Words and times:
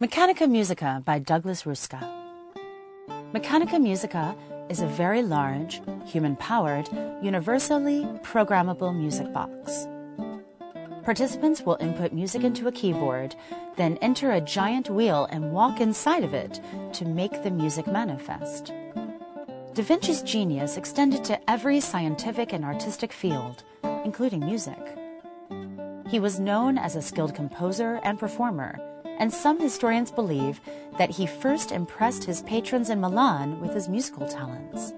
Mechanica 0.00 0.50
Musica 0.50 1.00
by 1.04 1.20
Douglas 1.20 1.62
Ruska. 1.62 2.00
Mechanica 3.32 3.80
Musica 3.80 4.34
is 4.68 4.80
a 4.80 4.86
very 4.88 5.22
large, 5.22 5.80
human 6.04 6.34
powered, 6.34 6.88
universally 7.22 8.04
programmable 8.24 8.92
music 8.92 9.32
box. 9.32 9.86
Participants 11.04 11.62
will 11.62 11.76
input 11.78 12.12
music 12.12 12.42
into 12.42 12.66
a 12.66 12.72
keyboard, 12.72 13.36
then 13.76 13.96
enter 13.98 14.32
a 14.32 14.40
giant 14.40 14.90
wheel 14.90 15.28
and 15.30 15.52
walk 15.52 15.80
inside 15.80 16.24
of 16.24 16.34
it 16.34 16.60
to 16.94 17.04
make 17.04 17.44
the 17.44 17.50
music 17.50 17.86
manifest. 17.86 18.72
Da 19.74 19.84
Vinci's 19.84 20.22
genius 20.22 20.76
extended 20.76 21.22
to 21.22 21.38
every 21.48 21.78
scientific 21.78 22.52
and 22.52 22.64
artistic 22.64 23.12
field, 23.12 23.62
including 24.04 24.40
music. 24.44 24.98
He 26.08 26.18
was 26.18 26.40
known 26.40 26.76
as 26.76 26.96
a 26.96 27.02
skilled 27.02 27.36
composer 27.36 28.00
and 28.02 28.18
performer, 28.18 28.76
and 29.22 29.32
some 29.32 29.60
historians 29.60 30.10
believe 30.10 30.60
that 30.98 31.10
he 31.10 31.26
first 31.26 31.70
impressed 31.70 32.24
his 32.24 32.42
patrons 32.42 32.90
in 32.90 33.00
Milan 33.00 33.60
with 33.60 33.72
his 33.72 33.88
musical 33.88 34.26
talents. 34.26 34.92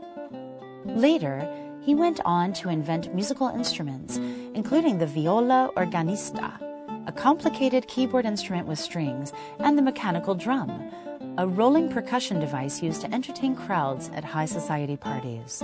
Later, 0.86 1.46
he 1.82 1.94
went 1.94 2.20
on 2.24 2.54
to 2.54 2.70
invent 2.70 3.14
musical 3.14 3.48
instruments, 3.48 4.16
including 4.54 4.96
the 4.96 5.06
viola 5.06 5.70
organista, 5.76 6.58
a 7.06 7.12
complicated 7.12 7.86
keyboard 7.86 8.24
instrument 8.24 8.66
with 8.66 8.78
strings, 8.78 9.30
and 9.58 9.76
the 9.76 9.82
mechanical 9.82 10.34
drum, 10.34 10.70
a 11.36 11.46
rolling 11.46 11.90
percussion 11.90 12.40
device 12.40 12.82
used 12.82 13.02
to 13.02 13.14
entertain 13.14 13.54
crowds 13.54 14.10
at 14.14 14.24
high 14.24 14.46
society 14.46 14.96
parties. 14.96 15.62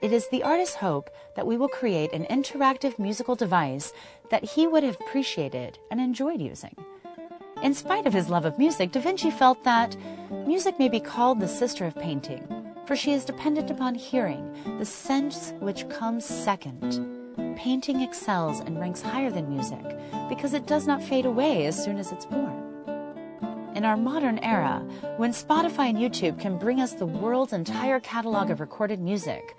It 0.00 0.12
is 0.12 0.28
the 0.28 0.44
artist's 0.44 0.76
hope 0.76 1.10
that 1.34 1.48
we 1.48 1.56
will 1.56 1.68
create 1.68 2.12
an 2.12 2.26
interactive 2.26 2.96
musical 3.00 3.34
device 3.34 3.92
that 4.30 4.44
he 4.44 4.68
would 4.68 4.84
have 4.84 4.98
appreciated 5.00 5.80
and 5.90 6.00
enjoyed 6.00 6.40
using. 6.40 6.76
In 7.62 7.74
spite 7.74 8.06
of 8.06 8.14
his 8.14 8.30
love 8.30 8.46
of 8.46 8.58
music, 8.58 8.90
Da 8.90 9.00
Vinci 9.00 9.30
felt 9.30 9.62
that 9.64 9.94
music 10.46 10.78
may 10.78 10.88
be 10.88 10.98
called 10.98 11.40
the 11.40 11.48
sister 11.48 11.84
of 11.84 11.94
painting, 11.94 12.42
for 12.86 12.96
she 12.96 13.12
is 13.12 13.26
dependent 13.26 13.70
upon 13.70 13.94
hearing, 13.94 14.50
the 14.78 14.86
sense 14.86 15.52
which 15.60 15.86
comes 15.90 16.24
second. 16.24 17.06
Painting 17.56 18.00
excels 18.00 18.60
and 18.60 18.80
ranks 18.80 19.02
higher 19.02 19.30
than 19.30 19.50
music 19.50 19.98
because 20.30 20.54
it 20.54 20.66
does 20.66 20.86
not 20.86 21.02
fade 21.02 21.26
away 21.26 21.66
as 21.66 21.82
soon 21.82 21.98
as 21.98 22.12
it's 22.12 22.24
born. 22.24 22.56
In 23.74 23.84
our 23.84 23.96
modern 23.96 24.38
era, 24.38 24.78
when 25.18 25.32
Spotify 25.32 25.90
and 25.90 25.98
YouTube 25.98 26.40
can 26.40 26.56
bring 26.56 26.80
us 26.80 26.94
the 26.94 27.04
world's 27.04 27.52
entire 27.52 28.00
catalog 28.00 28.50
of 28.50 28.60
recorded 28.60 29.00
music, 29.00 29.54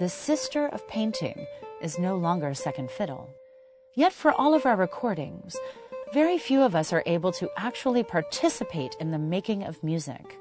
the 0.00 0.08
sister 0.08 0.66
of 0.68 0.88
painting 0.88 1.46
is 1.82 1.98
no 1.98 2.16
longer 2.16 2.54
second 2.54 2.90
fiddle. 2.90 3.28
Yet, 3.94 4.12
for 4.12 4.32
all 4.32 4.54
of 4.54 4.64
our 4.64 4.76
recordings, 4.76 5.56
very 6.12 6.38
few 6.38 6.62
of 6.62 6.74
us 6.74 6.92
are 6.92 7.02
able 7.06 7.32
to 7.32 7.50
actually 7.56 8.02
participate 8.02 8.96
in 9.00 9.10
the 9.10 9.18
making 9.18 9.64
of 9.64 9.82
music. 9.82 10.38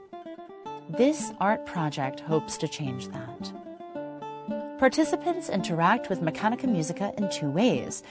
This 0.90 1.34
art 1.40 1.66
project 1.66 2.22
hopes 2.22 2.58
to 2.58 2.68
change 2.68 3.10
that. 3.10 3.54
Participants 4.80 5.50
interact 5.50 6.08
with 6.10 6.22
Mechanica 6.22 6.66
Musica 6.66 7.12
in 7.18 7.30
two 7.30 7.50
ways. 7.50 8.04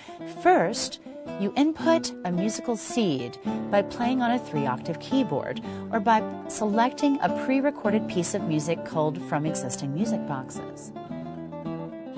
First, 0.43 1.01
you 1.41 1.53
input 1.57 2.13
a 2.25 2.33
musical 2.33 2.77
seed 2.77 3.39
by 3.71 3.83
playing 3.83 4.21
on 4.21 4.33
a 4.33 4.39
three 4.39 4.67
octave 4.67 5.01
keyboard 5.01 5.63
or 5.93 6.01
by 6.01 6.23
selecting 6.49 7.19
a 7.23 7.45
pre 7.45 7.61
recorded 7.61 8.07
piece 8.09 8.35
of 8.35 8.43
music 8.43 8.85
culled 8.85 9.23
from 9.29 9.47
existing 9.47 9.95
music 9.95 10.27
boxes. 10.27 10.93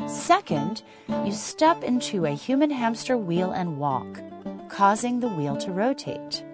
Second, 0.06 0.82
you 1.24 1.32
step 1.32 1.84
into 1.84 2.24
a 2.24 2.34
human 2.34 2.70
hamster 2.70 3.16
wheel 3.16 3.52
and 3.52 3.78
walk, 3.78 4.22
causing 4.68 5.20
the 5.20 5.28
wheel 5.28 5.56
to 5.56 5.72
rotate. 5.72 6.44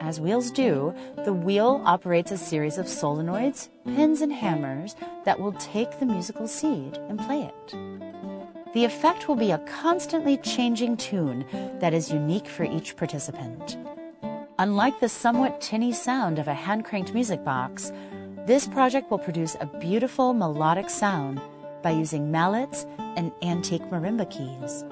As 0.00 0.18
wheels 0.18 0.50
do, 0.50 0.94
the 1.24 1.32
wheel 1.32 1.82
operates 1.84 2.32
a 2.32 2.38
series 2.38 2.78
of 2.78 2.86
solenoids, 2.86 3.68
pins, 3.84 4.22
and 4.22 4.32
hammers 4.32 4.96
that 5.24 5.38
will 5.38 5.52
take 5.52 5.98
the 5.98 6.06
musical 6.06 6.48
seed 6.48 6.96
and 7.08 7.18
play 7.18 7.42
it. 7.42 7.74
The 8.72 8.84
effect 8.84 9.28
will 9.28 9.36
be 9.36 9.50
a 9.50 9.58
constantly 9.58 10.36
changing 10.38 10.96
tune 10.96 11.44
that 11.80 11.92
is 11.92 12.10
unique 12.10 12.46
for 12.46 12.64
each 12.64 12.96
participant. 12.96 13.76
Unlike 14.58 15.00
the 15.00 15.08
somewhat 15.08 15.60
tinny 15.60 15.92
sound 15.92 16.38
of 16.38 16.48
a 16.48 16.54
hand 16.54 16.84
cranked 16.84 17.12
music 17.12 17.44
box, 17.44 17.92
this 18.46 18.66
project 18.66 19.10
will 19.10 19.18
produce 19.18 19.56
a 19.60 19.66
beautiful 19.66 20.32
melodic 20.32 20.88
sound 20.88 21.40
by 21.82 21.90
using 21.90 22.30
mallets 22.30 22.86
and 23.16 23.32
antique 23.42 23.84
marimba 23.90 24.30
keys. 24.30 24.84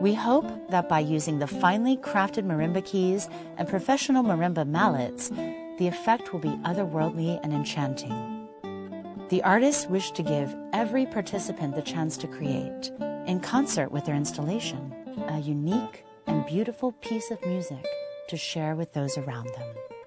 We 0.00 0.14
hope 0.14 0.70
that 0.70 0.88
by 0.88 1.00
using 1.00 1.40
the 1.40 1.48
finely 1.48 1.96
crafted 1.96 2.44
marimba 2.44 2.84
keys 2.84 3.28
and 3.56 3.68
professional 3.68 4.22
marimba 4.22 4.64
mallets, 4.64 5.28
the 5.30 5.88
effect 5.88 6.32
will 6.32 6.38
be 6.38 6.56
otherworldly 6.64 7.40
and 7.42 7.52
enchanting. 7.52 8.48
The 9.30 9.42
artists 9.42 9.86
wish 9.86 10.12
to 10.12 10.22
give 10.22 10.54
every 10.72 11.04
participant 11.04 11.74
the 11.74 11.82
chance 11.82 12.16
to 12.18 12.28
create, 12.28 12.92
in 13.26 13.40
concert 13.40 13.90
with 13.90 14.04
their 14.04 14.14
installation, 14.14 14.94
a 15.28 15.40
unique 15.40 16.04
and 16.28 16.46
beautiful 16.46 16.92
piece 16.92 17.32
of 17.32 17.44
music 17.44 17.84
to 18.28 18.36
share 18.36 18.76
with 18.76 18.92
those 18.92 19.18
around 19.18 19.48
them. 19.48 19.97